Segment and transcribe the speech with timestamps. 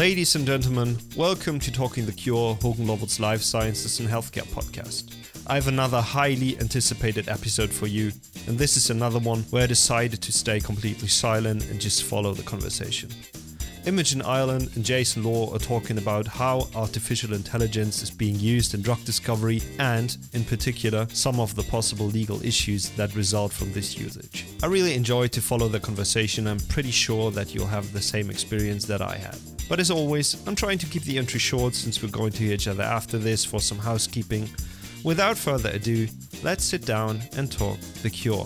[0.00, 5.14] Ladies and gentlemen, welcome to Talking the Cure, Hogan Lovells Life Sciences and Healthcare podcast.
[5.46, 8.10] I have another highly anticipated episode for you,
[8.46, 12.32] and this is another one where I decided to stay completely silent and just follow
[12.32, 13.10] the conversation.
[13.84, 18.80] Imogen Ireland and Jason Lohr are talking about how artificial intelligence is being used in
[18.80, 23.98] drug discovery and, in particular, some of the possible legal issues that result from this
[23.98, 24.46] usage.
[24.62, 26.46] I really enjoyed to follow the conversation.
[26.46, 29.36] I'm pretty sure that you'll have the same experience that I had.
[29.70, 32.66] But as always, I'm trying to keep the entry short since we're going to each
[32.66, 34.50] other after this for some housekeeping.
[35.04, 36.08] Without further ado,
[36.42, 38.44] let's sit down and talk the cure.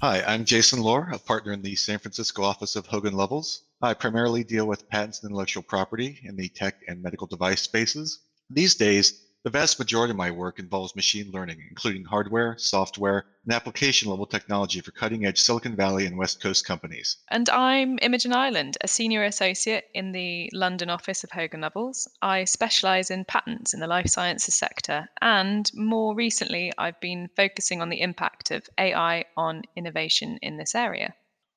[0.00, 3.60] Hi, I'm Jason Lohr, a partner in the San Francisco office of Hogan Lovells.
[3.80, 8.18] I primarily deal with patents and intellectual property in the tech and medical device spaces.
[8.50, 13.54] These days, the vast majority of my work involves machine learning, including hardware, software, and
[13.54, 17.18] application level technology for cutting edge Silicon Valley and West Coast companies.
[17.28, 22.08] And I'm Imogen Ireland, a senior associate in the London office of Hogan Lovells.
[22.20, 27.80] I specialise in patents in the life sciences sector, and more recently, I've been focusing
[27.80, 31.14] on the impact of AI on innovation in this area.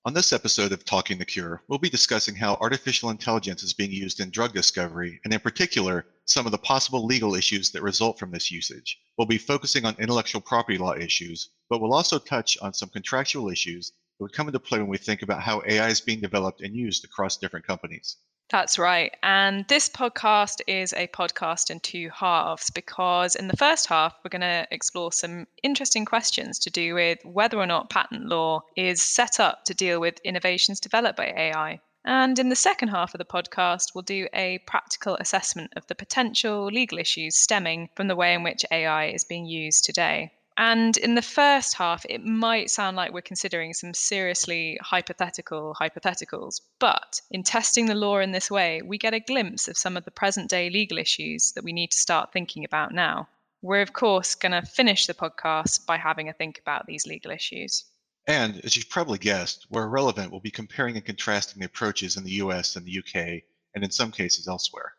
[0.09, 3.91] On this episode of Talking the Cure, we'll be discussing how artificial intelligence is being
[3.91, 8.17] used in drug discovery, and in particular, some of the possible legal issues that result
[8.17, 8.99] from this usage.
[9.19, 13.51] We'll be focusing on intellectual property law issues, but we'll also touch on some contractual
[13.51, 16.61] issues that would come into play when we think about how AI is being developed
[16.61, 18.17] and used across different companies.
[18.49, 19.15] That's right.
[19.21, 24.29] And this podcast is a podcast in two halves because in the first half, we're
[24.29, 29.03] going to explore some interesting questions to do with whether or not patent law is
[29.03, 31.79] set up to deal with innovations developed by AI.
[32.05, 35.93] And in the second half of the podcast, we'll do a practical assessment of the
[35.93, 40.31] potential legal issues stemming from the way in which AI is being used today.
[40.59, 46.59] And in the first half, it might sound like we're considering some seriously hypothetical hypotheticals.
[46.79, 50.03] But in testing the law in this way, we get a glimpse of some of
[50.03, 53.29] the present day legal issues that we need to start thinking about now.
[53.61, 57.31] We're, of course, going to finish the podcast by having a think about these legal
[57.31, 57.85] issues.
[58.27, 62.25] And as you've probably guessed, where relevant, we'll be comparing and contrasting the approaches in
[62.25, 63.43] the US and the UK,
[63.75, 64.91] and in some cases elsewhere.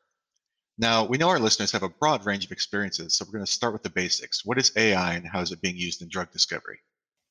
[0.81, 3.53] Now, we know our listeners have a broad range of experiences, so we're going to
[3.53, 4.47] start with the basics.
[4.47, 6.79] What is AI and how is it being used in drug discovery?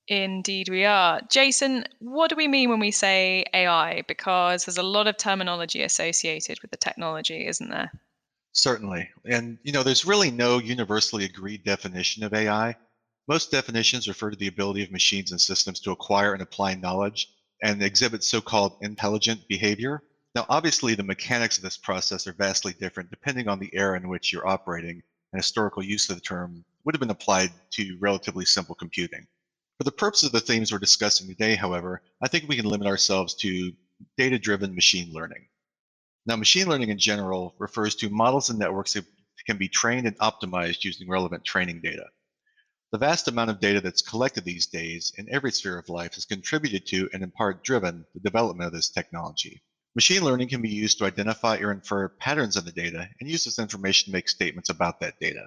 [0.07, 1.19] Indeed, we are.
[1.31, 4.03] Jason, what do we mean when we say AI?
[4.07, 7.91] Because there's a lot of terminology associated with the technology, isn't there?
[8.51, 9.09] Certainly.
[9.25, 12.75] And, you know, there's really no universally agreed definition of AI.
[13.27, 17.29] Most definitions refer to the ability of machines and systems to acquire and apply knowledge
[17.63, 20.03] and exhibit so called intelligent behavior.
[20.39, 24.07] Now, obviously, the mechanics of this process are vastly different depending on the era in
[24.07, 28.45] which you're operating, and historical use of the term would have been applied to relatively
[28.45, 29.27] simple computing.
[29.77, 32.87] For the purpose of the themes we're discussing today, however, I think we can limit
[32.87, 33.73] ourselves to
[34.17, 35.45] data driven machine learning.
[36.25, 39.03] Now, machine learning in general refers to models and networks that
[39.45, 42.05] can be trained and optimized using relevant training data.
[42.93, 46.23] The vast amount of data that's collected these days in every sphere of life has
[46.23, 49.61] contributed to and in part driven the development of this technology.
[49.99, 53.43] Machine learning can be used to identify or infer patterns in the data and use
[53.43, 55.45] this information to make statements about that data.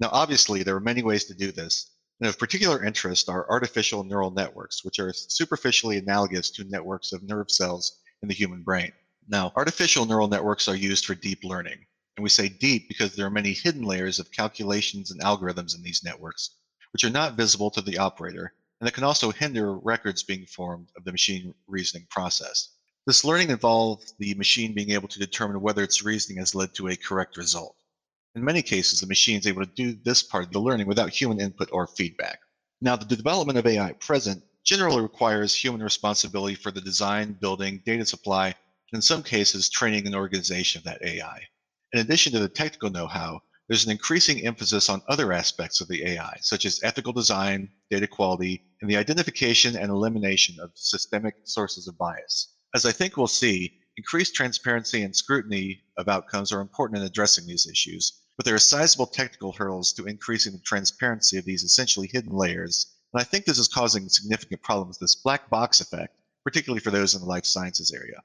[0.00, 4.02] Now, obviously, there are many ways to do this, and of particular interest are artificial
[4.02, 8.92] neural networks, which are superficially analogous to networks of nerve cells in the human brain.
[9.28, 11.84] Now, artificial neural networks are used for deep learning,
[12.16, 15.82] and we say deep because there are many hidden layers of calculations and algorithms in
[15.82, 16.48] these networks,
[16.94, 20.88] which are not visible to the operator, and that can also hinder records being formed
[20.96, 22.70] of the machine reasoning process.
[23.06, 26.88] This learning involves the machine being able to determine whether its reasoning has led to
[26.88, 27.76] a correct result.
[28.34, 31.10] In many cases, the machine is able to do this part of the learning without
[31.10, 32.40] human input or feedback.
[32.80, 38.04] Now, the development of AI present generally requires human responsibility for the design, building, data
[38.04, 41.42] supply, and in some cases, training and organization of that AI.
[41.92, 45.86] In addition to the technical know how, there's an increasing emphasis on other aspects of
[45.86, 51.36] the AI, such as ethical design, data quality, and the identification and elimination of systemic
[51.44, 52.48] sources of bias.
[52.76, 57.46] As I think we'll see, increased transparency and scrutiny of outcomes are important in addressing
[57.46, 62.06] these issues, but there are sizable technical hurdles to increasing the transparency of these essentially
[62.06, 66.80] hidden layers, and I think this is causing significant problems, this black box effect, particularly
[66.80, 68.22] for those in the life sciences area.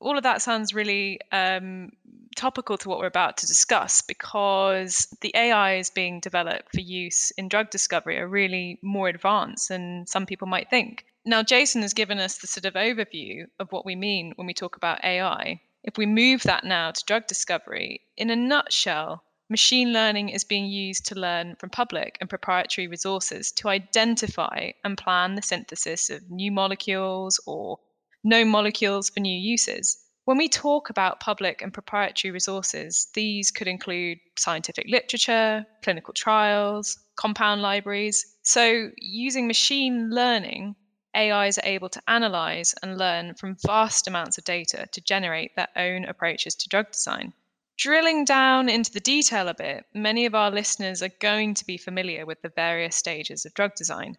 [0.00, 1.90] All of that sounds really um,
[2.34, 7.46] topical to what we're about to discuss because the AIs being developed for use in
[7.46, 11.04] drug discovery are really more advanced than some people might think.
[11.24, 14.54] Now, Jason has given us the sort of overview of what we mean when we
[14.54, 15.60] talk about AI.
[15.84, 20.66] If we move that now to drug discovery, in a nutshell, machine learning is being
[20.66, 26.28] used to learn from public and proprietary resources to identify and plan the synthesis of
[26.28, 27.78] new molecules or
[28.24, 29.98] known molecules for new uses.
[30.24, 36.98] When we talk about public and proprietary resources, these could include scientific literature, clinical trials,
[37.14, 38.26] compound libraries.
[38.42, 40.74] So, using machine learning,
[41.14, 45.68] AIs are able to analyze and learn from vast amounts of data to generate their
[45.76, 47.32] own approaches to drug design.
[47.76, 51.76] Drilling down into the detail a bit, many of our listeners are going to be
[51.76, 54.16] familiar with the various stages of drug design.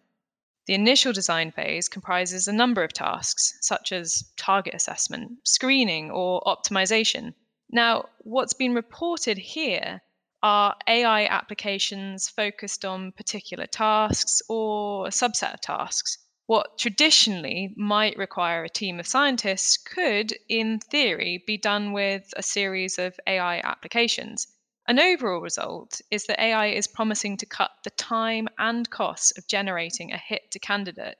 [0.66, 6.42] The initial design phase comprises a number of tasks, such as target assessment, screening, or
[6.42, 7.34] optimization.
[7.70, 10.00] Now, what's been reported here
[10.42, 16.18] are AI applications focused on particular tasks or a subset of tasks.
[16.46, 22.42] What traditionally might require a team of scientists could, in theory, be done with a
[22.42, 24.46] series of AI applications.
[24.86, 29.46] An overall result is that AI is promising to cut the time and costs of
[29.46, 31.16] generating a hit to candidate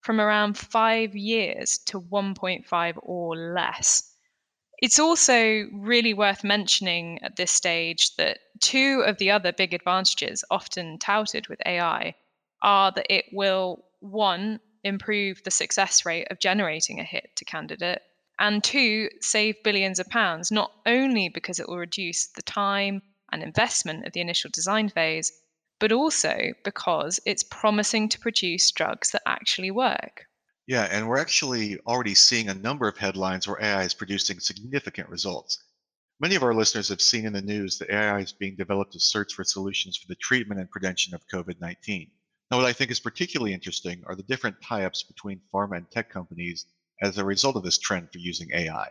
[0.00, 4.12] from around five years to 1.5 or less.
[4.78, 10.44] It's also really worth mentioning at this stage that two of the other big advantages
[10.50, 12.16] often touted with AI
[12.60, 18.02] are that it will, one, improve the success rate of generating a hit to candidate,
[18.38, 23.00] and two, save billions of pounds, not only because it will reduce the time
[23.32, 25.32] and investment of the initial design phase,
[25.78, 30.26] but also because it's promising to produce drugs that actually work.
[30.66, 35.08] Yeah, and we're actually already seeing a number of headlines where AI is producing significant
[35.08, 35.62] results.
[36.20, 39.00] Many of our listeners have seen in the news that AI is being developed to
[39.00, 42.10] search for solutions for the treatment and prevention of COVID 19.
[42.50, 45.90] Now, what I think is particularly interesting are the different tie ups between pharma and
[45.90, 46.66] tech companies
[47.00, 48.88] as a result of this trend for using AI.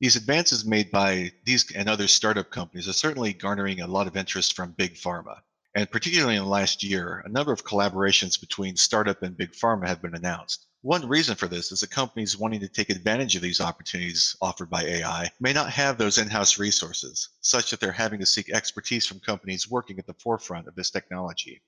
[0.00, 4.16] These advances made by these and other startup companies are certainly garnering a lot of
[4.16, 5.42] interest from big pharma.
[5.74, 9.86] And particularly in the last year, a number of collaborations between startup and big pharma
[9.86, 10.66] have been announced.
[10.82, 14.70] One reason for this is that companies wanting to take advantage of these opportunities offered
[14.70, 18.50] by AI may not have those in house resources, such that they're having to seek
[18.50, 21.60] expertise from companies working at the forefront of this technology.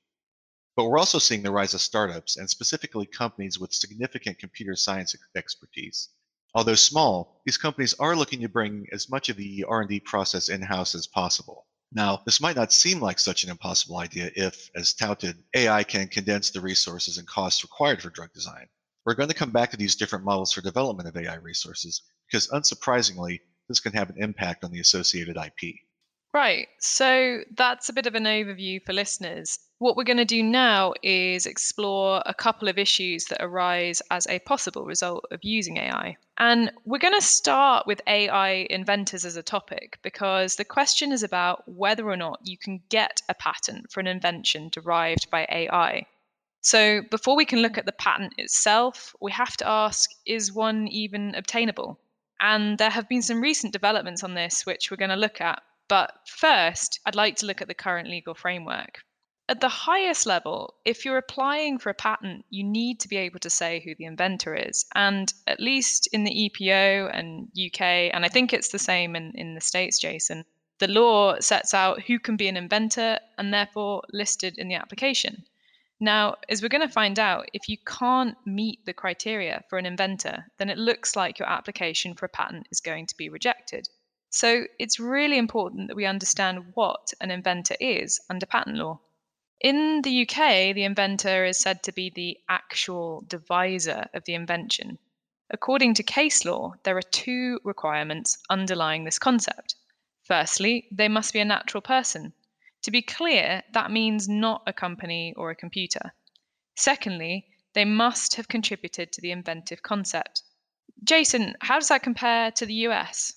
[0.80, 5.14] But we're also seeing the rise of startups and specifically companies with significant computer science
[5.34, 6.08] expertise.
[6.54, 10.94] Although small, these companies are looking to bring as much of the R&D process in-house
[10.94, 11.66] as possible.
[11.92, 16.08] Now, this might not seem like such an impossible idea if, as touted, AI can
[16.08, 18.66] condense the resources and costs required for drug design.
[19.04, 22.48] We're going to come back to these different models for development of AI resources because,
[22.48, 25.74] unsurprisingly, this can have an impact on the associated IP.
[26.32, 26.68] Right.
[26.78, 29.58] So that's a bit of an overview for listeners.
[29.78, 34.28] What we're going to do now is explore a couple of issues that arise as
[34.28, 36.16] a possible result of using AI.
[36.38, 41.24] And we're going to start with AI inventors as a topic because the question is
[41.24, 46.06] about whether or not you can get a patent for an invention derived by AI.
[46.62, 50.86] So before we can look at the patent itself, we have to ask is one
[50.88, 51.98] even obtainable?
[52.38, 55.62] And there have been some recent developments on this, which we're going to look at.
[55.90, 59.02] But first, I'd like to look at the current legal framework.
[59.48, 63.40] At the highest level, if you're applying for a patent, you need to be able
[63.40, 64.86] to say who the inventor is.
[64.94, 69.32] And at least in the EPO and UK, and I think it's the same in,
[69.34, 70.44] in the States, Jason,
[70.78, 75.44] the law sets out who can be an inventor and therefore listed in the application.
[75.98, 79.86] Now, as we're going to find out, if you can't meet the criteria for an
[79.86, 83.88] inventor, then it looks like your application for a patent is going to be rejected.
[84.32, 89.00] So it's really important that we understand what an inventor is under patent law.
[89.60, 94.98] In the UK, the inventor is said to be the actual deviser of the invention.
[95.50, 99.74] According to case law, there are two requirements underlying this concept.
[100.22, 102.32] Firstly, they must be a natural person.
[102.82, 106.14] To be clear, that means not a company or a computer.
[106.76, 110.44] Secondly, they must have contributed to the inventive concept.
[111.02, 113.34] Jason, how does that compare to the US?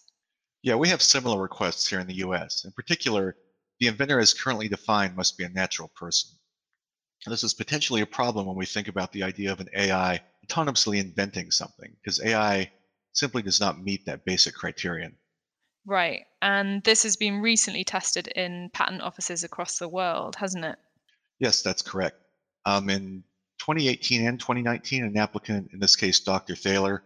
[0.64, 2.64] Yeah, we have similar requests here in the US.
[2.64, 3.36] In particular,
[3.80, 6.32] the inventor as currently defined must be a natural person.
[7.26, 11.00] This is potentially a problem when we think about the idea of an AI autonomously
[11.00, 12.72] inventing something, because AI
[13.12, 15.18] simply does not meet that basic criterion.
[15.86, 16.26] Right.
[16.42, 20.78] And this has been recently tested in patent offices across the world, hasn't it?
[21.40, 22.18] Yes, that's correct.
[22.66, 23.24] Um, in
[23.60, 26.56] 2018 and 2019, an applicant, in this case Dr.
[26.56, 27.04] Thaler,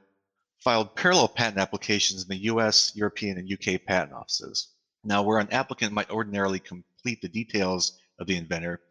[0.60, 4.70] filed parallel patent applications in the US, European, and UK patent offices.
[5.04, 8.82] Now, where an applicant might ordinarily complete the details of the inventor,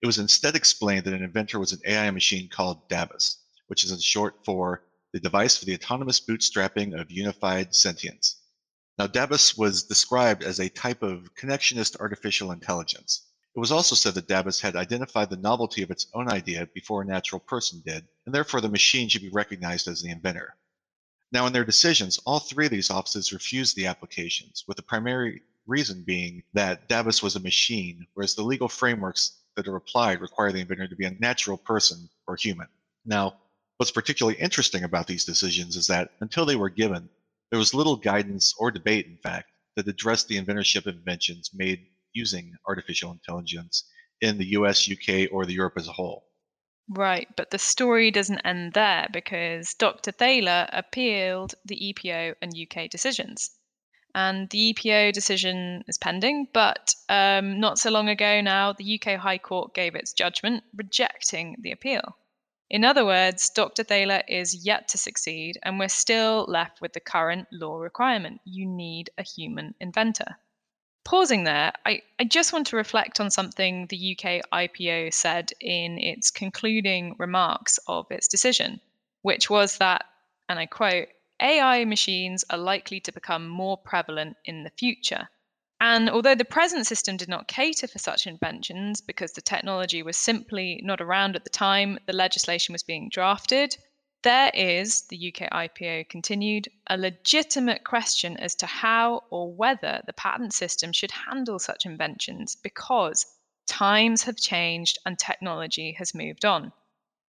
[0.00, 3.90] it was instead explained that an inventor was an AI machine called DABUS, which is
[3.90, 8.36] in short for the device for the autonomous bootstrapping of unified sentience.
[8.98, 13.26] Now, DABUS was described as a type of connectionist artificial intelligence.
[13.56, 17.02] It was also said that DABUS had identified the novelty of its own idea before
[17.02, 20.54] a natural person did, and therefore the machine should be recognized as the inventor.
[21.30, 25.42] Now, in their decisions, all three of these offices refused the applications, with the primary
[25.66, 30.52] reason being that Dabus was a machine, whereas the legal frameworks that are applied require
[30.52, 32.68] the inventor to be a natural person or human.
[33.04, 33.36] Now,
[33.76, 37.10] what's particularly interesting about these decisions is that until they were given,
[37.50, 41.86] there was little guidance or debate, in fact, that addressed the inventorship of inventions made
[42.14, 43.84] using artificial intelligence
[44.22, 46.27] in the US, UK, or the Europe as a whole.
[46.90, 50.10] Right, but the story doesn't end there because Dr.
[50.10, 53.50] Thaler appealed the EPO and UK decisions.
[54.14, 59.20] And the EPO decision is pending, but um, not so long ago now, the UK
[59.20, 62.16] High Court gave its judgment rejecting the appeal.
[62.70, 63.84] In other words, Dr.
[63.84, 68.64] Thaler is yet to succeed, and we're still left with the current law requirement you
[68.64, 70.38] need a human inventor
[71.08, 75.96] pausing there, I, I just want to reflect on something the UK IPO said in
[75.96, 78.78] its concluding remarks of its decision,
[79.22, 80.04] which was that,
[80.50, 81.08] and I quote,
[81.40, 85.30] AI machines are likely to become more prevalent in the future.
[85.80, 90.18] And although the present system did not cater for such inventions because the technology was
[90.18, 93.78] simply not around at the time the legislation was being drafted,
[94.22, 100.12] there is, the UK IPO continued, a legitimate question as to how or whether the
[100.12, 103.26] patent system should handle such inventions because
[103.66, 106.72] times have changed and technology has moved on.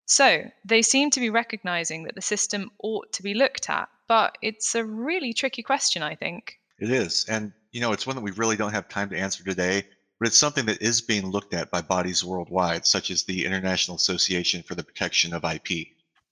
[0.07, 4.37] So they seem to be recognizing that the system ought to be looked at, but
[4.41, 6.59] it's a really tricky question, I think.
[6.79, 7.25] It is.
[7.29, 9.85] And, you know, it's one that we really don't have time to answer today,
[10.19, 13.97] but it's something that is being looked at by bodies worldwide, such as the International
[13.97, 15.89] Association for the Protection of IP.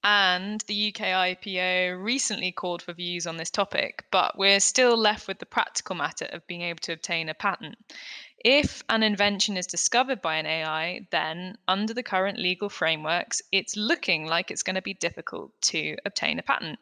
[0.10, 5.28] And the UK IPO recently called for views on this topic, but we're still left
[5.28, 7.78] with the practical matter of being able to obtain a patent.
[8.40, 13.76] If an invention is discovered by an AI, then under the current legal frameworks, it's
[13.76, 16.80] looking like it's going to be difficult to obtain a patent.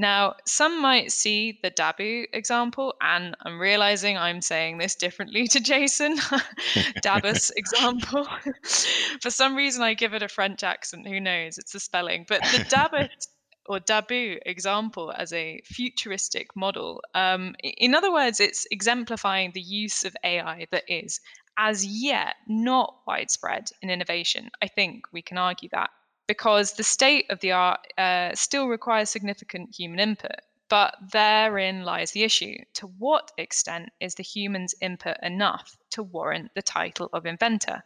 [0.00, 5.60] Now, some might see the Dabu example, and I'm realizing I'm saying this differently to
[5.60, 6.16] Jason.
[7.02, 8.28] Dabus example.
[9.20, 11.08] For some reason, I give it a French accent.
[11.08, 11.58] Who knows?
[11.58, 12.26] It's the spelling.
[12.28, 13.08] But the Dabus
[13.66, 17.02] or Dabu example as a futuristic model.
[17.14, 21.20] Um, in other words, it's exemplifying the use of AI that is,
[21.58, 24.50] as yet, not widespread in innovation.
[24.62, 25.90] I think we can argue that
[26.28, 30.36] because the state of the art uh, still requires significant human input.
[30.68, 32.58] But therein lies the issue.
[32.74, 37.82] To what extent is the human's input enough to warrant the title of inventor?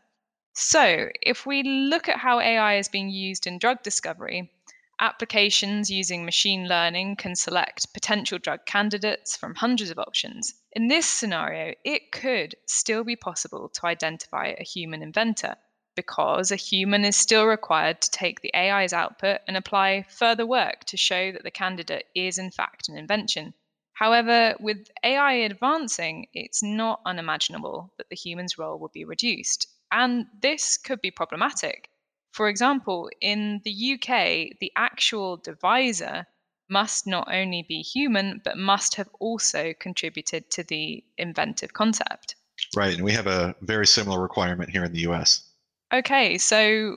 [0.53, 4.51] So, if we look at how AI is being used in drug discovery,
[4.99, 10.55] applications using machine learning can select potential drug candidates from hundreds of options.
[10.73, 15.57] In this scenario, it could still be possible to identify a human inventor
[15.95, 20.85] because a human is still required to take the AI's output and apply further work
[20.85, 23.55] to show that the candidate is in fact an invention.
[23.95, 29.69] However, with AI advancing, it's not unimaginable that the human's role will be reduced.
[29.91, 31.91] And this could be problematic.
[32.33, 36.27] For example, in the UK, the actual deviser
[36.71, 42.35] must not only be human, but must have also contributed to the inventive concept.
[42.75, 45.52] Right, and we have a very similar requirement here in the US.
[45.93, 46.97] Okay, so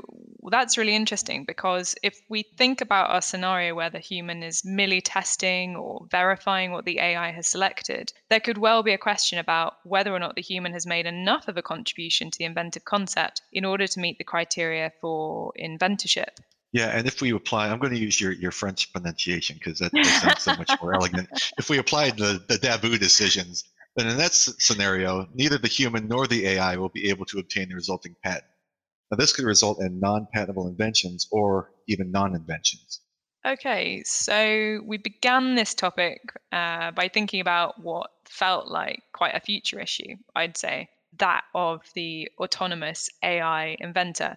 [0.50, 5.02] that's really interesting because if we think about a scenario where the human is merely
[5.02, 9.74] testing or verifying what the AI has selected, there could well be a question about
[9.84, 13.42] whether or not the human has made enough of a contribution to the inventive concept
[13.52, 16.38] in order to meet the criteria for inventorship.
[16.72, 19.92] Yeah, and if we apply, I'm going to use your, your French pronunciation because that,
[19.94, 21.30] that sounds so much more elegant.
[21.58, 23.64] If we applied the, the Dabu decisions,
[23.96, 27.70] then in that scenario, neither the human nor the AI will be able to obtain
[27.70, 28.44] the resulting patent.
[29.16, 33.00] Now, this could result in non patentable inventions or even non inventions.
[33.46, 36.20] Okay, so we began this topic
[36.52, 41.84] uh, by thinking about what felt like quite a future issue, I'd say, that of
[41.94, 44.36] the autonomous AI inventor.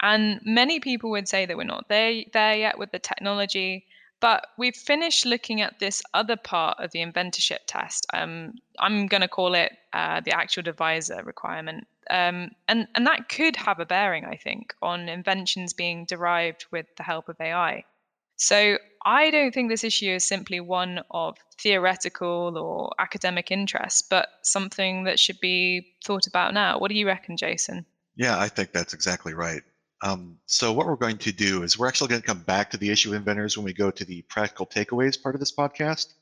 [0.00, 3.86] And many people would say that we're not there, there yet with the technology,
[4.20, 8.06] but we've finished looking at this other part of the inventorship test.
[8.14, 11.88] Um, I'm going to call it uh, the actual deviser requirement.
[12.12, 16.84] Um, and, and that could have a bearing, I think, on inventions being derived with
[16.98, 17.84] the help of AI.
[18.36, 24.28] So I don't think this issue is simply one of theoretical or academic interest, but
[24.42, 26.78] something that should be thought about now.
[26.78, 27.86] What do you reckon, Jason?
[28.14, 29.62] Yeah, I think that's exactly right.
[30.02, 32.76] Um, so what we're going to do is we're actually going to come back to
[32.76, 36.12] the issue of inventors when we go to the practical takeaways part of this podcast.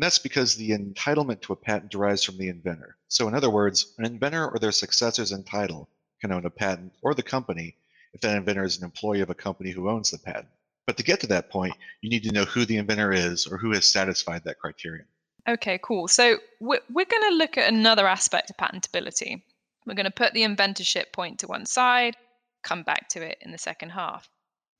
[0.00, 2.96] And that's because the entitlement to a patent derives from the inventor.
[3.08, 5.90] So in other words, an inventor or their successors in title
[6.22, 7.76] can own a patent or the company
[8.14, 10.48] if that inventor is an employee of a company who owns the patent.
[10.86, 13.58] But to get to that point, you need to know who the inventor is or
[13.58, 15.04] who has satisfied that criterion.
[15.46, 16.08] Okay, cool.
[16.08, 19.42] So we're, we're going to look at another aspect of patentability.
[19.84, 22.16] We're going to put the inventorship point to one side,
[22.62, 24.30] come back to it in the second half.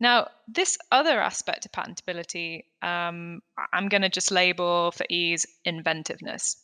[0.00, 3.42] Now, this other aspect of patentability, um,
[3.73, 6.57] I'm going to just label for ease inventiveness.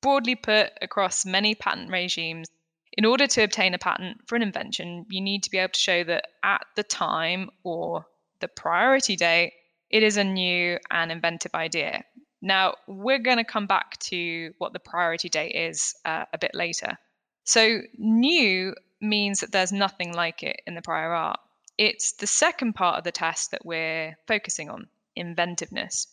[0.00, 2.48] Broadly put across many patent regimes,
[2.92, 5.80] in order to obtain a patent for an invention, you need to be able to
[5.80, 8.06] show that at the time or
[8.40, 9.52] the priority date,
[9.90, 12.04] it is a new and inventive idea.
[12.40, 16.54] Now, we're going to come back to what the priority date is uh, a bit
[16.54, 16.96] later.
[17.44, 21.40] So, new means that there's nothing like it in the prior art.
[21.78, 26.08] It's the second part of the test that we're focusing on inventiveness.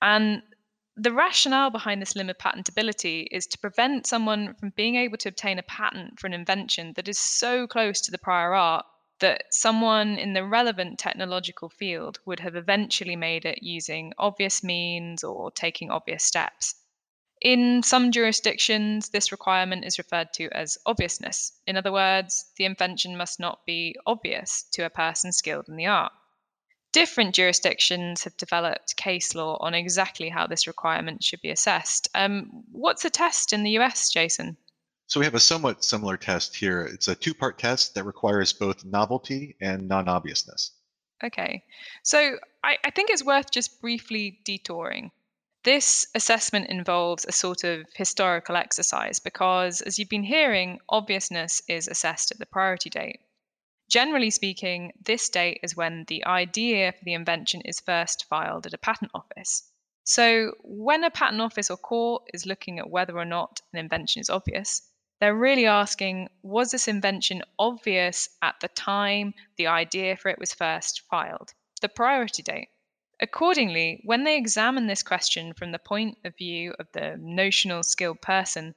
[0.00, 0.42] And
[0.96, 5.58] the rationale behind this limit patentability is to prevent someone from being able to obtain
[5.58, 8.86] a patent for an invention that is so close to the prior art
[9.18, 15.24] that someone in the relevant technological field would have eventually made it using obvious means
[15.24, 16.76] or taking obvious steps.
[17.44, 21.52] In some jurisdictions, this requirement is referred to as obviousness.
[21.66, 25.84] In other words, the invention must not be obvious to a person skilled in the
[25.84, 26.12] art.
[26.92, 32.08] Different jurisdictions have developed case law on exactly how this requirement should be assessed.
[32.14, 34.56] Um, what's a test in the US, Jason?
[35.06, 36.80] So we have a somewhat similar test here.
[36.80, 40.70] It's a two-part test that requires both novelty and non-obviousness.
[41.22, 41.62] Okay,
[42.02, 45.10] so I, I think it's worth just briefly detouring.
[45.64, 51.88] This assessment involves a sort of historical exercise because, as you've been hearing, obviousness is
[51.88, 53.20] assessed at the priority date.
[53.88, 58.74] Generally speaking, this date is when the idea for the invention is first filed at
[58.74, 59.70] a patent office.
[60.04, 64.20] So, when a patent office or court is looking at whether or not an invention
[64.20, 64.82] is obvious,
[65.18, 70.52] they're really asking was this invention obvious at the time the idea for it was
[70.52, 72.68] first filed, the priority date?
[73.20, 78.20] Accordingly, when they examine this question from the point of view of the notional skilled
[78.20, 78.74] person,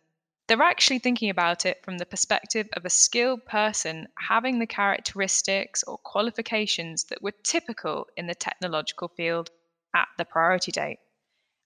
[0.47, 5.83] they're actually thinking about it from the perspective of a skilled person having the characteristics
[5.83, 9.49] or qualifications that were typical in the technological field
[9.93, 10.99] at the priority date.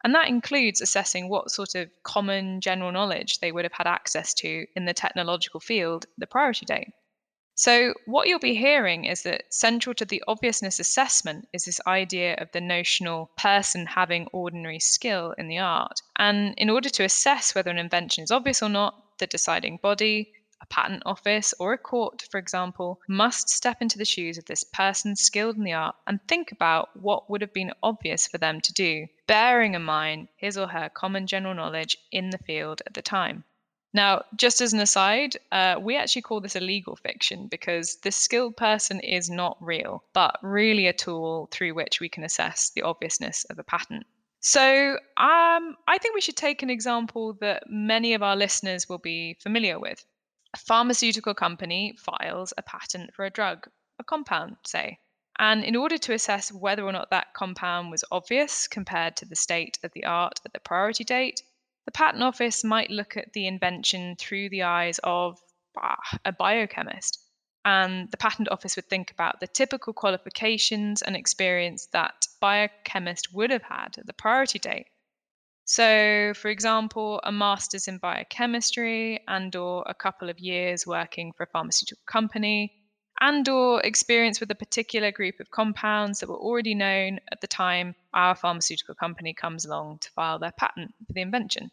[0.03, 4.33] And that includes assessing what sort of common general knowledge they would have had access
[4.35, 6.93] to in the technological field the priority date.
[7.61, 12.33] So, what you'll be hearing is that central to the obviousness assessment is this idea
[12.39, 16.01] of the notional person having ordinary skill in the art.
[16.15, 20.33] And in order to assess whether an invention is obvious or not, the deciding body,
[20.59, 24.63] a patent office, or a court, for example, must step into the shoes of this
[24.63, 28.59] person skilled in the art and think about what would have been obvious for them
[28.61, 32.95] to do, bearing in mind his or her common general knowledge in the field at
[32.95, 33.43] the time.
[33.93, 38.11] Now, just as an aside, uh, we actually call this a legal fiction because the
[38.11, 42.83] skilled person is not real, but really a tool through which we can assess the
[42.83, 44.05] obviousness of a patent.
[44.39, 48.97] So, um, I think we should take an example that many of our listeners will
[48.97, 50.05] be familiar with.
[50.53, 53.67] A pharmaceutical company files a patent for a drug,
[53.99, 54.99] a compound, say.
[55.37, 59.35] And in order to assess whether or not that compound was obvious compared to the
[59.35, 61.43] state of the art at the priority date,
[61.85, 65.39] the Patent Office might look at the invention through the eyes of
[65.77, 67.19] ah, a biochemist.
[67.63, 73.51] And the Patent Office would think about the typical qualifications and experience that biochemist would
[73.51, 74.87] have had at the priority date.
[75.65, 81.43] So, for example, a master's in biochemistry and or a couple of years working for
[81.43, 82.80] a pharmaceutical company
[83.21, 87.47] and or experience with a particular group of compounds that were already known at the
[87.47, 91.71] time our pharmaceutical company comes along to file their patent for the invention.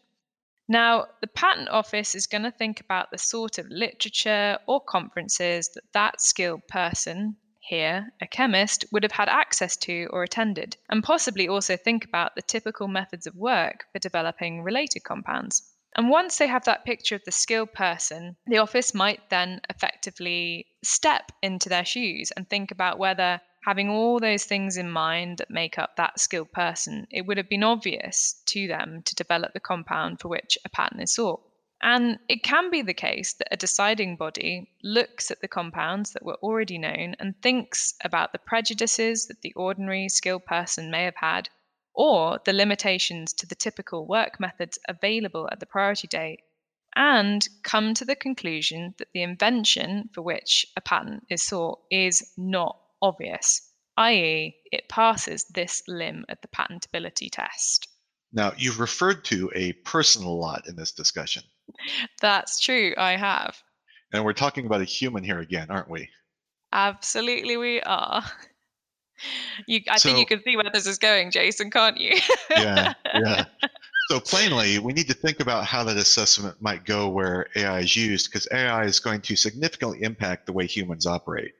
[0.67, 5.67] Now, the patent office is going to think about the sort of literature or conferences
[5.69, 11.03] that that skilled person, here, a chemist, would have had access to or attended, and
[11.03, 15.63] possibly also think about the typical methods of work for developing related compounds.
[15.95, 20.67] And once they have that picture of the skilled person, the office might then effectively
[20.83, 25.49] step into their shoes and think about whether, having all those things in mind that
[25.49, 29.59] make up that skilled person, it would have been obvious to them to develop the
[29.59, 31.41] compound for which a patent is sought.
[31.81, 36.25] And it can be the case that a deciding body looks at the compounds that
[36.25, 41.15] were already known and thinks about the prejudices that the ordinary skilled person may have
[41.15, 41.49] had
[41.93, 46.41] or the limitations to the typical work methods available at the priority date,
[46.95, 52.33] and come to the conclusion that the invention for which a patent is sought is
[52.37, 57.87] not obvious, i.e., it passes this limb of the patentability test.
[58.31, 61.43] Now, you've referred to a person a lot in this discussion.
[62.21, 63.57] That's true, I have.
[64.13, 66.09] And we're talking about a human here again, aren't we?
[66.71, 68.23] Absolutely, we are.
[69.67, 72.19] You, I so, think you can see where this is going, Jason, can't you?
[72.51, 73.45] yeah, yeah.
[74.09, 77.95] So plainly, we need to think about how that assessment might go where AI is
[77.95, 81.51] used, because AI is going to significantly impact the way humans operate.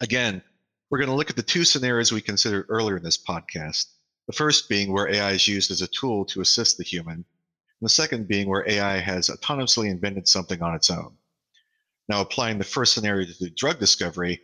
[0.00, 0.40] Again,
[0.88, 3.86] we're going to look at the two scenarios we considered earlier in this podcast.
[4.28, 7.24] The first being where AI is used as a tool to assist the human, and
[7.80, 11.16] the second being where AI has autonomously invented something on its own.
[12.08, 14.40] Now, applying the first scenario to drug discovery,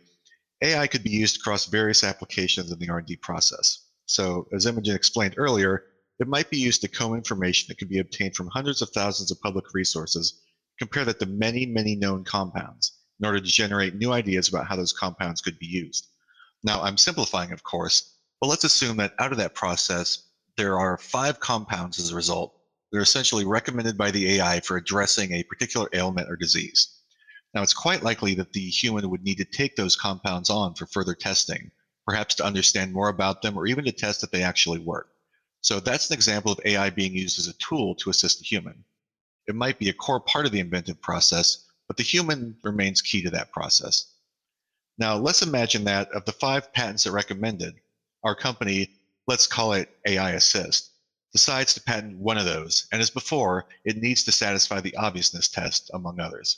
[0.61, 3.87] AI could be used across various applications in the R&D process.
[4.05, 5.85] So, as Imogen explained earlier,
[6.19, 9.31] it might be used to comb information that can be obtained from hundreds of thousands
[9.31, 10.41] of public resources,
[10.79, 14.75] compare that to many, many known compounds in order to generate new ideas about how
[14.75, 16.07] those compounds could be used.
[16.63, 20.97] Now, I'm simplifying, of course, but let's assume that out of that process, there are
[20.97, 22.55] five compounds as a result
[22.91, 27.01] that are essentially recommended by the AI for addressing a particular ailment or disease.
[27.55, 30.85] Now, it's quite likely that the human would need to take those compounds on for
[30.85, 31.71] further testing,
[32.05, 35.09] perhaps to understand more about them or even to test that they actually work.
[35.61, 38.83] So that's an example of AI being used as a tool to assist the human.
[39.47, 43.21] It might be a core part of the inventive process, but the human remains key
[43.21, 44.13] to that process.
[44.97, 47.75] Now, let's imagine that of the five patents that recommended,
[48.23, 48.91] our company,
[49.27, 50.91] let's call it AI Assist,
[51.31, 55.47] decides to patent one of those, and as before, it needs to satisfy the obviousness
[55.47, 56.57] test, among others.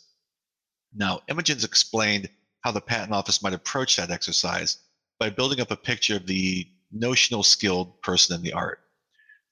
[1.00, 2.28] Now, Imogen's explained
[2.62, 4.80] how the patent office might approach that exercise
[5.20, 8.80] by building up a picture of the notional skilled person in the art.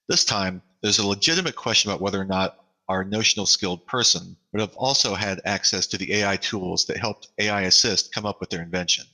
[0.10, 4.60] This time, there's a legitimate question about whether or not our notional skilled person would
[4.60, 8.49] have also had access to the AI tools that helped AI Assist come up with
[8.49, 9.05] their invention.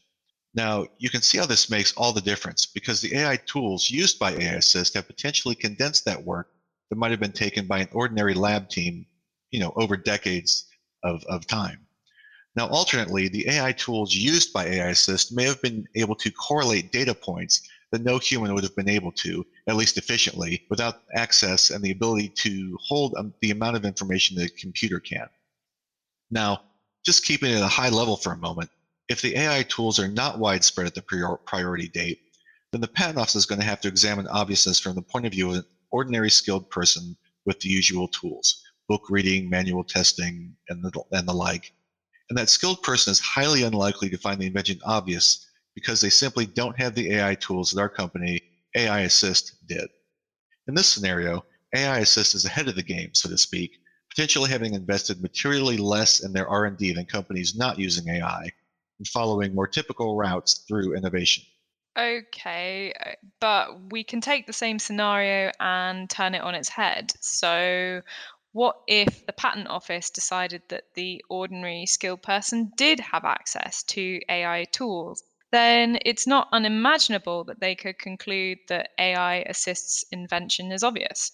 [0.54, 4.20] Now, you can see how this makes all the difference because the AI tools used
[4.20, 6.50] by AI Assist have potentially condensed that work
[6.90, 9.06] that might have been taken by an ordinary lab team,
[9.50, 10.66] you know, over decades
[11.04, 11.88] of, of time.
[12.56, 16.92] Now, alternately, the AI tools used by AI Assist may have been able to correlate
[16.92, 17.62] data points
[17.92, 21.92] that no human would have been able to, at least efficiently, without access and the
[21.92, 25.28] ability to hold um, the amount of information that a computer can.
[26.30, 26.64] Now,
[27.06, 28.70] just keeping it at a high level for a moment,
[29.08, 32.20] if the AI tools are not widespread at the priority date,
[32.72, 35.34] then the patent office is going to have to examine obviousness from the point of
[35.34, 40.84] view of an ordinary skilled person with the usual tools, book reading, manual testing, and
[40.84, 41.74] the, and the like.
[42.32, 46.46] And that skilled person is highly unlikely to find the invention obvious because they simply
[46.46, 48.40] don't have the AI tools that our company,
[48.74, 49.90] AI Assist, did.
[50.70, 51.44] In this scenario,
[51.76, 56.24] AI Assist is ahead of the game, so to speak, potentially having invested materially less
[56.24, 58.50] in their R&D than companies not using AI
[59.00, 61.44] and following more typical routes through innovation.
[62.00, 62.94] Okay,
[63.42, 67.12] but we can take the same scenario and turn it on its head.
[67.20, 68.02] So,
[68.54, 74.20] what if the patent office decided that the ordinary skilled person did have access to
[74.30, 75.24] AI tools?
[75.52, 81.32] then it's not unimaginable that they could conclude that AI assists invention is obvious.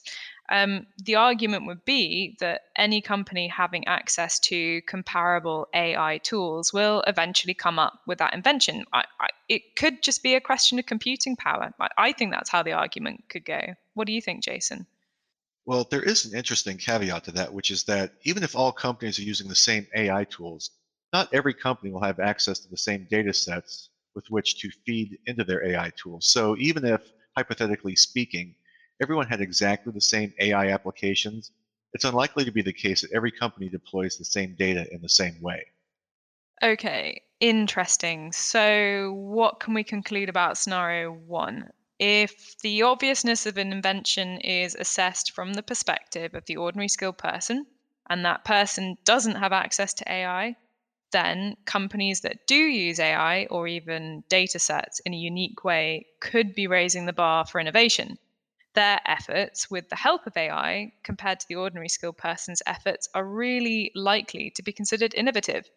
[0.50, 7.04] Um, the argument would be that any company having access to comparable AI tools will
[7.06, 8.86] eventually come up with that invention.
[8.94, 11.74] I, I, it could just be a question of computing power.
[11.80, 13.76] I, I think that's how the argument could go.
[13.94, 14.88] What do you think, Jason?
[15.68, 19.20] Well, there is an interesting caveat to that, which is that even if all companies
[19.20, 20.72] are using the same AI tools,
[21.12, 25.20] not every company will have access to the same data sets with which to feed
[25.26, 26.26] into their AI tools.
[26.26, 27.02] So even if,
[27.36, 28.56] hypothetically speaking,
[29.02, 31.52] everyone had exactly the same AI applications,
[31.94, 35.10] it's unlikely to be the case that every company deploys the same data in the
[35.10, 35.66] same way.
[36.64, 38.32] Okay, interesting.
[38.32, 41.72] So, what can we conclude about scenario one?
[42.00, 47.18] If the obviousness of an invention is assessed from the perspective of the ordinary skilled
[47.18, 47.66] person,
[48.10, 50.56] and that person doesn't have access to AI,
[51.12, 56.54] then companies that do use AI or even data sets in a unique way could
[56.54, 58.20] be raising the bar for innovation.
[58.76, 63.26] Their efforts with the help of AI, compared to the ordinary skilled person's efforts, are
[63.26, 65.68] really likely to be considered innovative.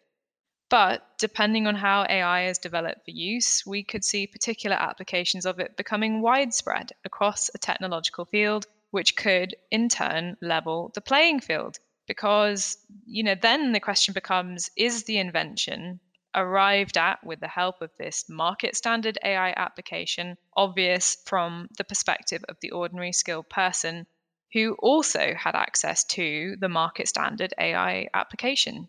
[0.71, 5.59] But depending on how AI is developed for use, we could see particular applications of
[5.59, 11.77] it becoming widespread across a technological field, which could in turn level the playing field
[12.07, 15.99] because you know then the question becomes is the invention
[16.35, 22.45] arrived at with the help of this market standard AI application obvious from the perspective
[22.47, 24.07] of the ordinary skilled person
[24.53, 28.87] who also had access to the market standard AI application.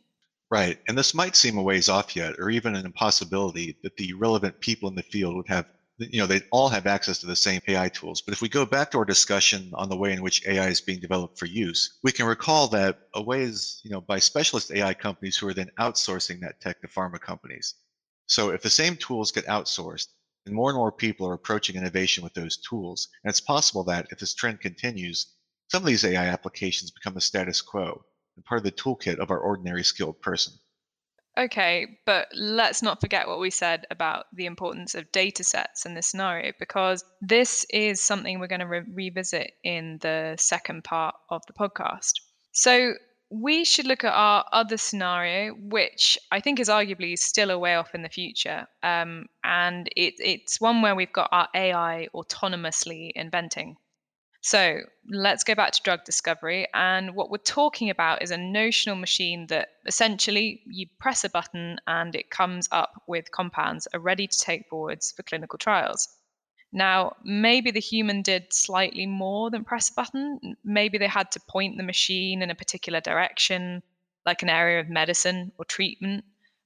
[0.52, 0.78] Right.
[0.86, 4.60] And this might seem a ways off yet, or even an impossibility that the relevant
[4.60, 5.66] people in the field would have
[5.98, 8.20] you know, they all have access to the same AI tools.
[8.22, 10.80] But if we go back to our discussion on the way in which AI is
[10.80, 14.70] being developed for use, we can recall that a way is, you know, by specialist
[14.72, 17.74] AI companies who are then outsourcing that tech to pharma companies.
[18.26, 20.08] So if the same tools get outsourced,
[20.46, 23.08] And more and more people are approaching innovation with those tools.
[23.24, 25.34] And it's possible that if this trend continues,
[25.68, 28.04] some of these AI applications become the status quo
[28.44, 30.54] part of the toolkit of our ordinary skilled person.
[31.38, 35.94] Okay, but let's not forget what we said about the importance of data sets in
[35.94, 41.14] this scenario, because this is something we're going to re- revisit in the second part
[41.30, 42.12] of the podcast.
[42.52, 42.94] So,
[43.30, 47.76] we should look at our other scenario, which I think is arguably still a way
[47.76, 48.66] off in the future.
[48.82, 53.76] Um, and it, it's one where we've got our AI autonomously inventing.
[54.44, 56.66] So let's go back to drug discovery.
[56.74, 61.78] And what we're talking about is a notional machine that essentially you press a button
[61.86, 66.08] and it comes up with compounds are ready to take forwards for clinical trials.
[66.72, 70.56] Now, maybe the human did slightly more than press a button.
[70.64, 73.80] Maybe they had to point the machine in a particular direction,
[74.26, 76.24] like an area of medicine or treatment.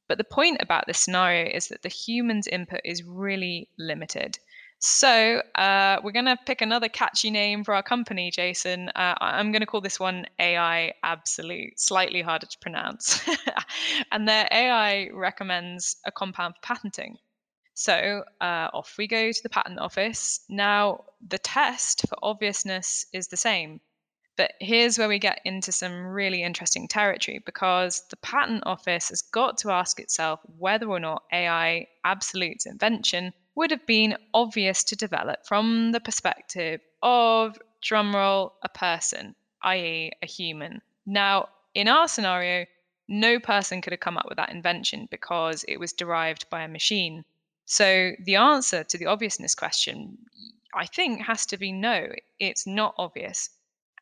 [0.08, 4.38] But the point about this scenario is that the human's input is really limited.
[4.78, 8.90] So uh, we're going to pick another catchy name for our company, Jason.
[8.90, 13.26] Uh, I'm going to call this one AI Absolute, slightly harder to pronounce.
[14.12, 17.16] and their AI recommends a compound for patenting.
[17.72, 20.40] So uh, off we go to the patent office.
[20.48, 23.80] Now, the test for obviousness is the same.
[24.36, 29.22] But here's where we get into some really interesting territory because the patent office has
[29.22, 34.96] got to ask itself whether or not AI Absolute's invention would have been obvious to
[34.96, 40.82] develop from the perspective of, drumroll, a person, i.e., a human.
[41.06, 42.66] Now, in our scenario,
[43.08, 46.68] no person could have come up with that invention because it was derived by a
[46.68, 47.24] machine.
[47.64, 50.18] So the answer to the obviousness question,
[50.74, 53.50] I think, has to be no, it's not obvious.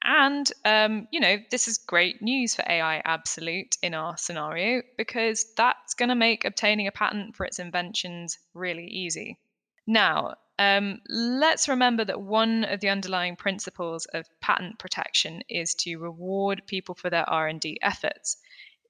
[0.02, 5.46] And, um, you know, this is great news for AI Absolute in our scenario because
[5.54, 9.38] that's going to make obtaining a patent for its inventions really easy.
[9.86, 15.96] Now, um, let's remember that one of the underlying principles of patent protection is to
[15.96, 18.36] reward people for their R&D efforts.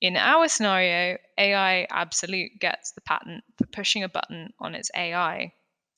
[0.01, 5.55] In our scenario, AI Absolute gets the patent for pushing a button on its AI,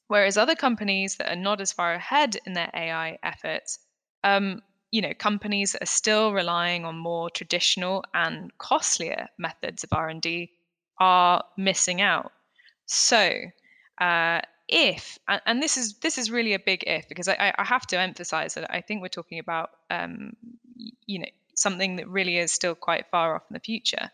[0.07, 3.81] whereas other companies that are not as far ahead in their AI efforts,
[4.23, 9.93] um, you know, companies that are still relying on more traditional and costlier methods of
[9.93, 10.53] R&D
[11.01, 12.33] are missing out.
[12.87, 13.33] So,
[14.01, 17.65] uh, if and, and, this is this is really a big if because I, I
[17.65, 20.33] have to emphasize that I think we're talking about um,
[21.07, 24.11] you know something that really is still quite far off in the future.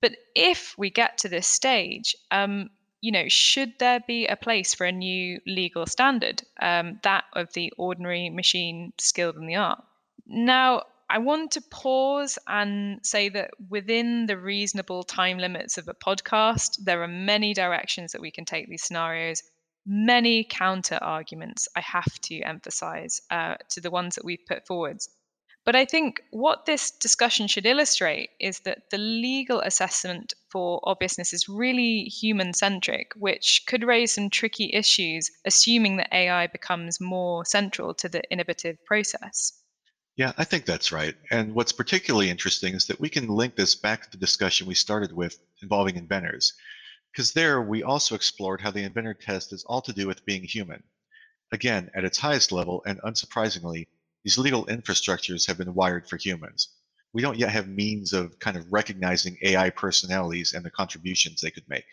[0.00, 4.74] But if we get to this stage, um, you know, should there be a place
[4.74, 9.82] for a new legal standard, um, that of the ordinary machine skilled in the art?
[10.26, 15.94] Now, I want to pause and say that within the reasonable time limits of a
[15.94, 19.42] podcast, there are many directions that we can take these scenarios
[19.86, 25.08] many counter arguments, I have to emphasize, uh, to the ones that we've put forwards.
[25.64, 31.32] But I think what this discussion should illustrate is that the legal assessment for obviousness
[31.32, 37.44] is really human centric, which could raise some tricky issues, assuming that AI becomes more
[37.44, 39.60] central to the innovative process.
[40.14, 41.16] Yeah, I think that's right.
[41.32, 44.74] And what's particularly interesting is that we can link this back to the discussion we
[44.74, 46.54] started with involving inventors.
[47.16, 50.42] Because there, we also explored how the inventor test is all to do with being
[50.42, 50.82] human.
[51.50, 53.86] Again, at its highest level, and unsurprisingly,
[54.22, 56.68] these legal infrastructures have been wired for humans.
[57.14, 61.50] We don't yet have means of kind of recognizing AI personalities and the contributions they
[61.50, 61.86] could make.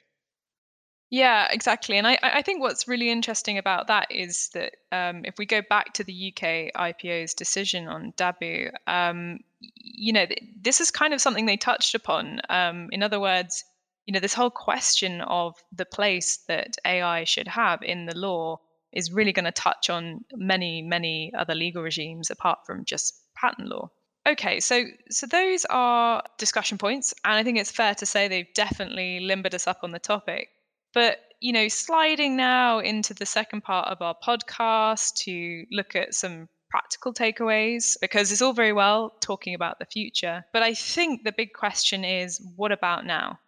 [1.10, 1.98] Yeah, exactly.
[1.98, 5.62] And I, I think what's really interesting about that is that um, if we go
[5.62, 10.26] back to the UK IPO's decision on Dabu, um, you know,
[10.62, 12.42] this is kind of something they touched upon.
[12.50, 13.64] Um, in other words,
[14.06, 18.60] you know, this whole question of the place that AI should have in the law
[18.92, 23.68] is really going to touch on many, many other legal regimes apart from just patent
[23.68, 23.90] law.
[24.26, 28.54] Okay, so so those are discussion points, and I think it's fair to say they've
[28.54, 30.50] definitely limbered us up on the topic.
[30.94, 36.14] But you know, sliding now into the second part of our podcast to look at
[36.14, 41.24] some practical takeaways because it's all very well talking about the future, but I think
[41.24, 43.40] the big question is what about now?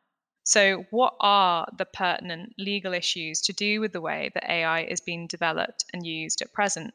[0.45, 5.01] So, what are the pertinent legal issues to do with the way that AI is
[5.01, 6.93] being developed and used at present?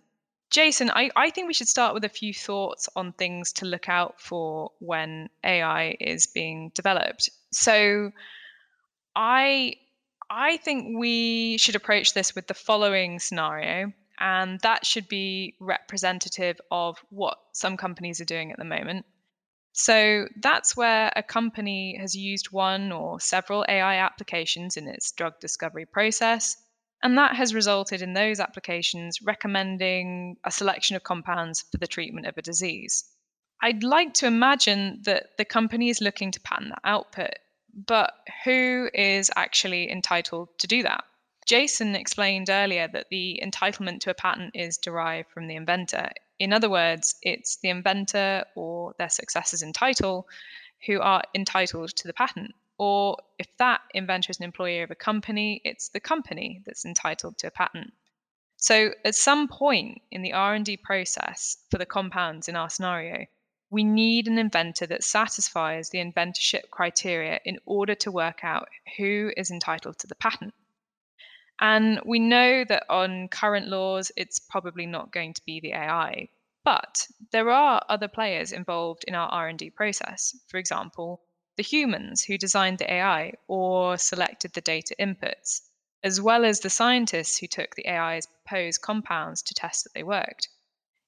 [0.50, 3.88] Jason, I, I think we should start with a few thoughts on things to look
[3.88, 7.28] out for when AI is being developed.
[7.52, 8.12] So,
[9.16, 9.74] I
[10.30, 16.60] I think we should approach this with the following scenario, and that should be representative
[16.70, 19.06] of what some companies are doing at the moment.
[19.72, 25.38] So that's where a company has used one or several AI applications in its drug
[25.40, 26.56] discovery process.
[27.02, 32.26] And that has resulted in those applications recommending a selection of compounds for the treatment
[32.26, 33.04] of a disease.
[33.62, 37.34] I'd like to imagine that the company is looking to patent that output,
[37.72, 38.12] but
[38.44, 41.04] who is actually entitled to do that?
[41.46, 46.10] Jason explained earlier that the entitlement to a patent is derived from the inventor.
[46.40, 50.26] In other words, it's the inventor or their successors in title
[50.86, 52.54] who are entitled to the patent.
[52.78, 57.36] Or if that inventor is an employee of a company, it's the company that's entitled
[57.38, 57.92] to a patent.
[58.56, 63.26] So at some point in the R&D process for the compounds in our scenario,
[63.68, 69.30] we need an inventor that satisfies the inventorship criteria in order to work out who
[69.36, 70.54] is entitled to the patent.
[71.60, 76.30] And we know that on current laws, it's probably not going to be the AI,
[76.64, 80.34] but there are other players involved in our R&D process.
[80.48, 81.20] For example,
[81.56, 85.60] the humans who designed the AI or selected the data inputs,
[86.02, 90.02] as well as the scientists who took the AI's proposed compounds to test that they
[90.02, 90.48] worked.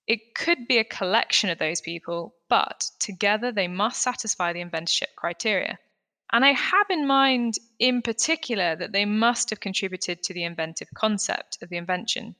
[0.06, 5.14] It could be a collection of those people, but together they must satisfy the inventorship
[5.16, 5.78] criteria.
[6.32, 10.88] And I have in mind, in particular, that they must have contributed to the inventive
[10.94, 12.34] concept of the invention.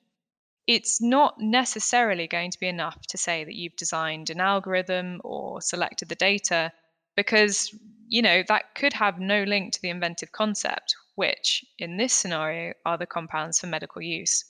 [0.66, 5.61] It's not necessarily going to be enough to say that you've designed an algorithm or
[5.61, 6.72] selected the data,
[7.16, 7.74] because
[8.12, 12.74] you know, that could have no link to the inventive concept, which in this scenario
[12.85, 14.44] are the compounds for medical use.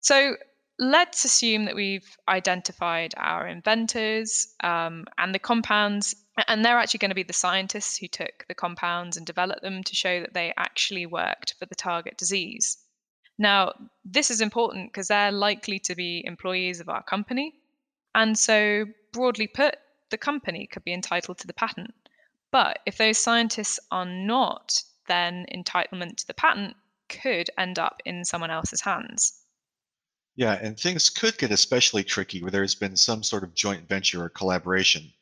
[0.00, 0.36] So
[0.78, 6.14] let's assume that we've identified our inventors um, and the compounds,
[6.48, 9.82] and they're actually going to be the scientists who took the compounds and developed them
[9.82, 12.78] to show that they actually worked for the target disease.
[13.38, 13.72] Now,
[14.04, 17.54] this is important because they're likely to be employees of our company.
[18.14, 19.76] And so, broadly put,
[20.10, 21.94] the company could be entitled to the patent.
[22.50, 26.76] But if those scientists are not, then entitlement to the patent
[27.08, 29.42] could end up in someone else's hands.
[30.36, 34.22] Yeah, and things could get especially tricky where there's been some sort of joint venture
[34.22, 35.12] or collaboration.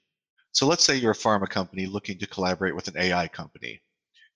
[0.54, 3.82] So let's say you're a pharma company looking to collaborate with an AI company.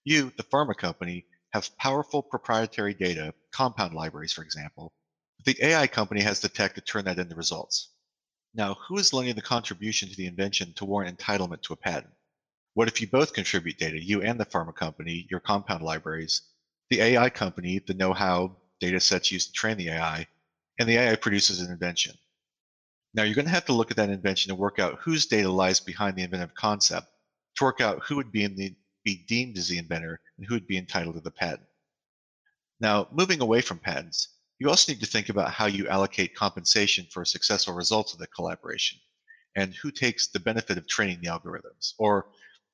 [0.04, 4.92] You, the pharma company, have powerful proprietary data, compound libraries, for example.
[5.44, 7.90] The AI company has the tech to turn that into results.
[8.52, 12.12] Now, who is lending the contribution to the invention to warrant entitlement to a patent?
[12.74, 16.42] What if you both contribute data, you and the pharma company, your compound libraries,
[16.90, 20.26] the AI company, the know-how, data sets used to train the AI,
[20.80, 22.16] and the AI produces an invention.
[23.14, 25.50] Now you're going to have to look at that invention and work out whose data
[25.50, 27.08] lies behind the inventive concept
[27.56, 30.66] to work out who would be, the, be deemed as the inventor and who would
[30.66, 31.66] be entitled to the patent.
[32.80, 37.06] Now, moving away from patents, you also need to think about how you allocate compensation
[37.10, 38.98] for successful results of the collaboration
[39.56, 42.26] and who takes the benefit of training the algorithms, or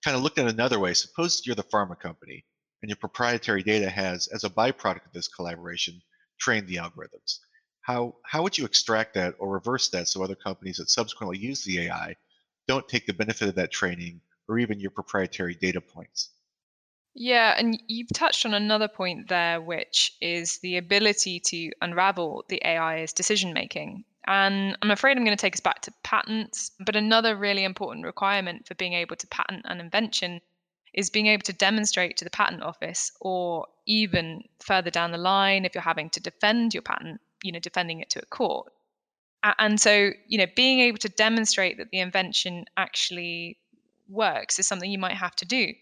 [0.04, 2.44] kind of looked at another way, suppose you're the pharma company
[2.82, 6.02] and your proprietary data has, as a byproduct of this collaboration,
[6.38, 7.38] trained the algorithms.
[7.84, 11.62] How, how would you extract that or reverse that so other companies that subsequently use
[11.64, 12.16] the AI
[12.66, 16.30] don't take the benefit of that training or even your proprietary data points?
[17.14, 22.64] Yeah, and you've touched on another point there, which is the ability to unravel the
[22.64, 24.04] AI's decision making.
[24.26, 26.70] And I'm afraid I'm going to take us back to patents.
[26.80, 30.40] But another really important requirement for being able to patent an invention
[30.94, 35.66] is being able to demonstrate to the patent office or even further down the line
[35.66, 38.72] if you're having to defend your patent you know defending it to a court
[39.58, 43.58] and so you know being able to demonstrate that the invention actually
[44.08, 45.72] works is something you might have to do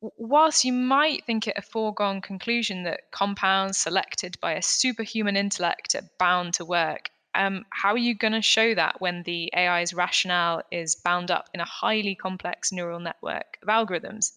[0.00, 5.94] whilst you might think it a foregone conclusion that compounds selected by a superhuman intellect
[5.94, 9.94] are bound to work um, how are you going to show that when the AI's
[9.94, 14.32] rationale is bound up in a highly complex neural network of algorithms?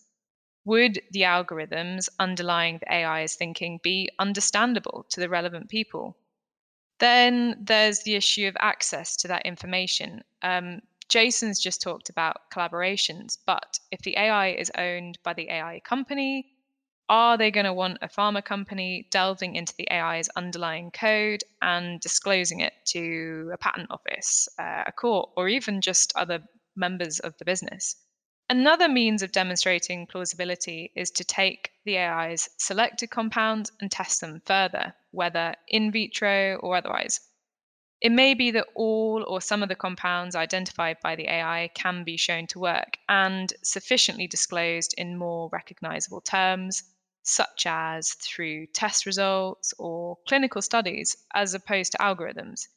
[0.66, 6.16] Would the algorithms underlying the AI's thinking be understandable to the relevant people?
[7.02, 10.24] Then there's the issue of access to that information.
[10.44, 15.82] Um, Jason's just talked about collaborations, but if the AI is owned by the AI
[15.84, 16.54] company,
[17.10, 22.00] are they going to want a pharma company delving into the AI's underlying code and
[22.00, 26.44] disclosing it to a patent office, uh, a court, or even just other
[26.76, 27.96] members of the business?
[28.52, 34.42] Another means of demonstrating plausibility is to take the AI's selected compounds and test them
[34.46, 37.22] further, whether in vitro or otherwise.
[38.02, 42.04] It may be that all or some of the compounds identified by the AI can
[42.04, 46.84] be shown to work and sufficiently disclosed in more recognizable terms
[47.24, 52.68] such as through test results or clinical studies, as opposed to algorithms.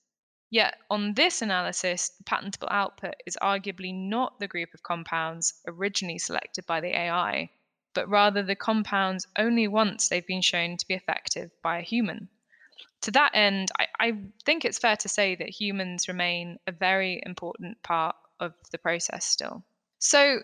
[0.54, 6.64] Yet, on this analysis, patentable output is arguably not the group of compounds originally selected
[6.64, 7.50] by the AI,
[7.92, 12.28] but rather the compounds only once they've been shown to be effective by a human.
[13.00, 14.12] To that end, I, I
[14.44, 19.26] think it's fair to say that humans remain a very important part of the process
[19.26, 19.64] still.
[19.98, 20.38] So,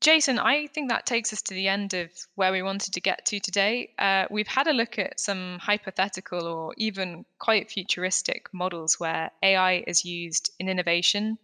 [0.00, 3.26] Jason, I think that takes us to the end of where we wanted to get
[3.26, 3.90] to today.
[3.98, 9.84] Uh, we've had a look at some hypothetical or even quite futuristic models where AI
[9.86, 11.38] is used in innovation.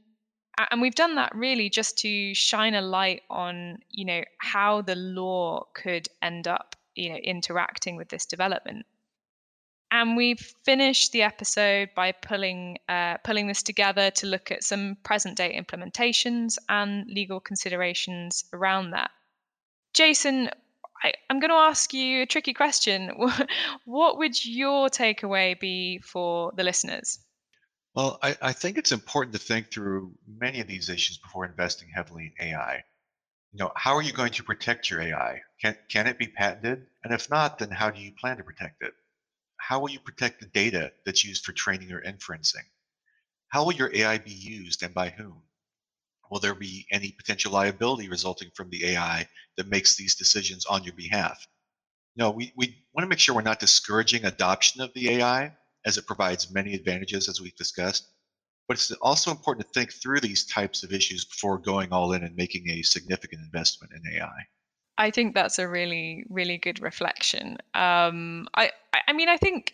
[0.70, 4.96] And we've done that really just to shine a light on, you know, how the
[4.96, 8.84] law could end up, you know, interacting with this development.
[9.93, 14.97] And we've finished the episode by pulling uh, pulling this together to look at some
[15.03, 19.11] present day implementations and legal considerations around that.
[19.93, 20.49] Jason,
[21.03, 23.11] I, am going to ask you a tricky question.
[23.84, 27.18] what would your takeaway be for the listeners?
[27.95, 31.88] Well, I, I think it's important to think through many of these issues before investing
[31.93, 32.84] heavily in AI.
[33.53, 35.41] You know, how are you going to protect your AI?
[35.61, 36.86] Can, can it be patented?
[37.03, 38.95] And if not, then how do you plan to protect it?
[39.61, 42.64] How will you protect the data that's used for training or inferencing?
[43.48, 45.42] How will your AI be used and by whom?
[46.30, 50.84] Will there be any potential liability resulting from the AI that makes these decisions on
[50.84, 51.46] your behalf?
[52.16, 55.98] No, we, we want to make sure we're not discouraging adoption of the AI as
[55.98, 58.08] it provides many advantages as we've discussed.
[58.68, 62.22] But it's also important to think through these types of issues before going all in
[62.22, 64.46] and making a significant investment in AI.
[65.01, 67.57] I think that's a really, really good reflection.
[67.72, 68.70] Um, I,
[69.09, 69.72] I mean, I think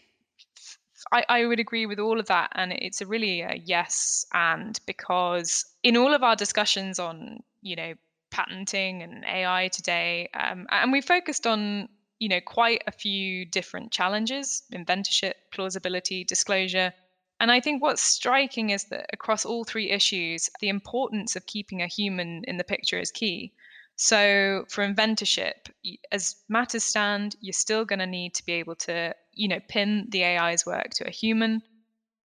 [1.10, 4.78] I, I would agree with all of that, and it's a really a yes and
[4.86, 7.94] because in all of our discussions on, you know,
[8.30, 11.88] patenting and AI today, um, and we focused on,
[12.20, 16.92] you know, quite a few different challenges: inventorship, plausibility, disclosure.
[17.40, 21.82] And I think what's striking is that across all three issues, the importance of keeping
[21.82, 23.52] a human in the picture is key.
[23.96, 25.70] So for inventorship,
[26.12, 30.06] as matters stand, you're still going to need to be able to, you know, pin
[30.10, 31.62] the AI's work to a human.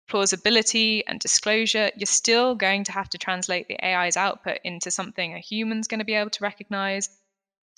[0.07, 5.35] Plausibility and disclosure, you're still going to have to translate the AI's output into something
[5.35, 7.09] a human's going to be able to recognize.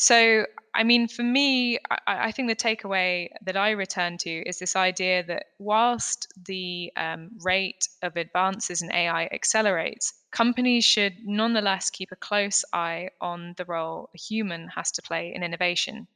[0.02, 4.58] So, I mean, for me, I, I, think the takeaway that I return to is
[4.58, 11.92] this idea that whilst the um, rate of advances in AI accelerates, companies should nonetheless
[11.92, 16.08] keep a close eye on the role a human has to play in innovation.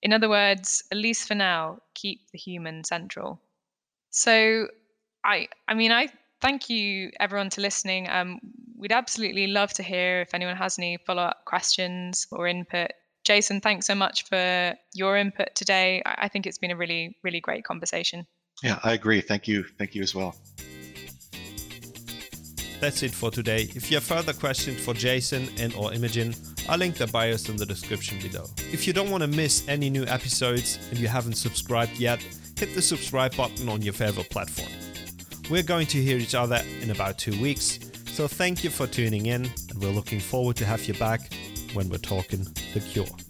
[0.00, 3.42] In other words, at least for now, keep the human central.
[4.08, 4.68] So,
[5.22, 6.08] I, I mean, I
[6.40, 8.08] thank you everyone to listening.
[8.08, 8.40] Um,
[8.74, 12.92] we'd absolutely love to hear if anyone has any follow up questions or input
[13.24, 16.02] Jason, thanks so much for your input today.
[16.04, 18.26] I think it's been a really, really great conversation.
[18.62, 19.20] Yeah, I agree.
[19.22, 19.64] Thank you.
[19.78, 20.36] Thank you as well.
[22.80, 23.62] That's it for today.
[23.74, 26.34] If you have further questions for Jason and or Imogen,
[26.68, 28.44] I'll link their bios in the description below.
[28.72, 32.22] If you don't want to miss any new episodes and you haven't subscribed yet,
[32.58, 34.68] hit the subscribe button on your favorite platform.
[35.48, 39.26] We're going to hear each other in about two weeks, so thank you for tuning
[39.26, 41.32] in and we're looking forward to have you back
[41.72, 43.23] when we're talking the cure.